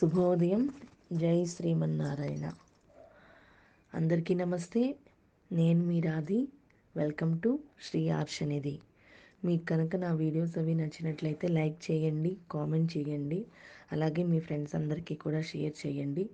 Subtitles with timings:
[0.00, 0.62] శుభోదయం.
[1.12, 2.52] జై శ్రీమన్నారాయణ.
[3.94, 4.94] అందరికీ నమస్తే.
[5.50, 6.38] నేను మీ Radhi.
[6.96, 8.80] Welcome to Sri Arshanidhi.
[9.44, 13.44] మీకు కనుక నా వీడియోస్ అవి నచ్చినట్లయితే లైక్ చేయండి కామెంట్ చేయండి
[13.92, 16.30] అలాగే మీ ఫ్రెండ్స్ అందరికీ కూడా షేర్ చేయండి.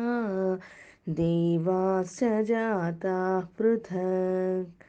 [1.09, 4.85] దేవాశ్చ జాతా పృథక్.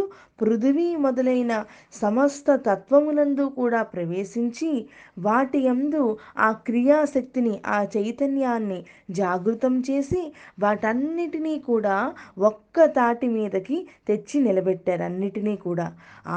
[0.59, 1.53] పృథివీ మొదలైన
[1.94, 4.72] సమస్త తత్వములందు కూడా ప్రవేశించి
[5.20, 6.02] వాటి యందు
[6.38, 8.80] ఆ క్రియాశక్తిని ఆ చైతన్యాన్ని
[9.12, 10.22] జాగృతం చేసి
[10.59, 11.96] వాటన్నిటినీ కూడా
[12.42, 13.78] ఒక్క తాటి మీదకి
[14.08, 15.88] తెచ్చి నిలబెట్టారు అన్నిటినీ కూడా.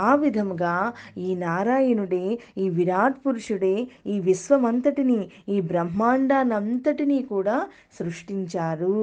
[0.04, 0.76] ఆ విధముగా
[1.18, 2.24] ఈ నారాయణుడే
[2.58, 3.74] ఈ విరాట్ పురుషుడే
[4.06, 7.58] ఈ విశ్వమంతటిని ఈ బ్రహ్మాండానంతటినీ కూడా
[7.98, 8.98] సృష్టించారు.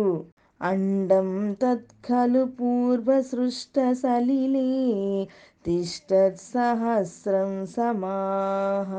[0.62, 5.28] अण्डं तत्खलु पूर्वसृष्टसलिले
[5.66, 8.92] तिष्ठत्सहस्रं समाः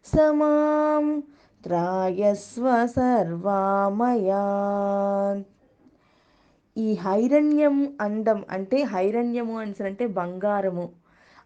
[0.07, 1.03] समां
[1.63, 4.43] త్రాయస్వ సర్వామయా
[6.75, 10.85] ఈ హైరణ్యం అండం అంటే హైరణ్యము అని అంటే బంగారము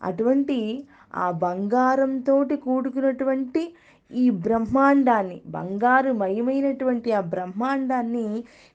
[0.01, 0.57] అటువంటి
[1.15, 3.63] ఆ బంగారంతో కూడుకున్నటువంటి
[4.10, 8.26] ఈ బ్రహ్మాండాన్ని బంగారు మయమైనటువంటి ఆ బ్రహ్మాండాన్ని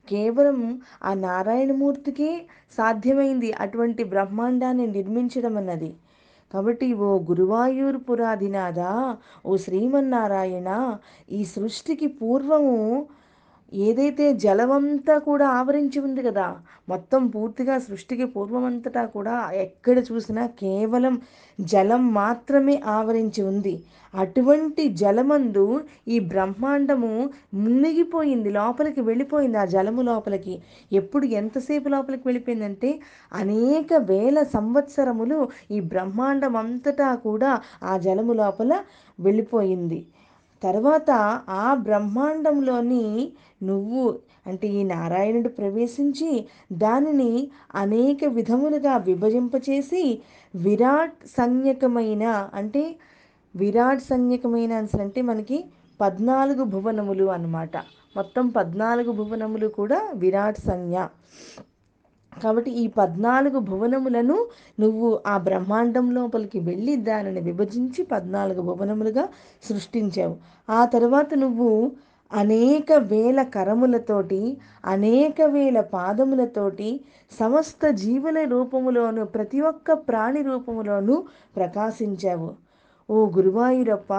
[0.08, 0.58] కేవలం
[1.02, 2.32] ఆ నారాయణమూర్తికే
[2.78, 5.90] సాధ్యమైంది అటువంటి బ్రహ్మాండాన్ని నిర్మించడం అన్నది.
[6.50, 8.80] కాబట్టి ఓ గురువాయూర్ పురాధినాథ
[9.46, 10.70] ఓ శ్రీమన్నారాయణ
[11.28, 12.76] ఈ సృష్టికి పూర్వము
[13.72, 16.46] ఏదైతే జలమంతా కూడా ఆవరించి ఉంది కదా
[16.88, 21.20] మొత్తం పూర్తిగా సృష్టికి పూర్వమంతటా కూడా ఎక్కడ చూసినా కేవలం
[21.60, 23.74] జలం మాత్రమే ఆవరించి ఉంది.
[24.14, 29.58] అటువంటి జలమందు ఈ బ్రహ్మాండము మునిగిపోయింది లోపలికి వెళ్ళిపోయింది.
[29.58, 30.62] ఆ జలము లోపలికి
[30.92, 33.00] ఎప్పుడు ఎంతసేపు లోపలికి వెళ్ళిపోయిందంటే
[33.32, 38.82] అనేక వేల సంవత్సరములు ఈ బ్రహ్మాండం అంతటా కూడా ఆ జలము లోపల
[39.20, 40.06] వెళ్ళిపోయింది.
[40.62, 41.10] తర్వాత
[41.48, 43.32] ఆ బ్రహ్మాండంలోని
[43.62, 50.22] నువ్వు అంటే ఈ నారాయణుడు ప్రవేశించి దానిని అనేక విధములుగా విభజింపచేసి
[50.54, 52.96] విరాట్ సంజ్ఞకమైన అంటే
[53.56, 55.64] విరాట్ సంజ్ఞకమైన అంటే మనకి
[56.00, 57.76] పద్నాలుగు భువనములు అన్నమాట.
[58.16, 60.98] మొత్తం పద్నాలుగు భువనములు కూడా విరాట్ సంజ్ఞ.
[62.32, 64.46] కాబట్టి ఈ పద్నాలుగు భువనములను
[64.80, 69.28] నువ్వు ఆ బ్రహ్మాండం లోపలికి వెళ్ళి దానిని విభజించి పద్నాలుగు భువనములుగా
[69.62, 70.36] సృష్టించావు.
[70.70, 71.92] ఆ తర్వాత నువ్వు
[72.30, 77.04] అనేక వేల కరములతోటి అనేక వేల పాదములతోటి
[77.40, 81.24] సమస్త జీవుల రూపములోను ప్రతి ఒక్క ప్రాణి రూపములోను
[81.56, 82.50] ప్రకాశించావు.
[83.10, 84.12] ఓ గురువాయూరప్ప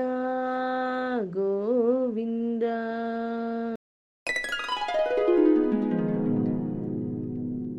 [1.37, 2.63] గోవింద.